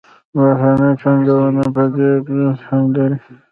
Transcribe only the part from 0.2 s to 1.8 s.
بهرنۍ پانګونه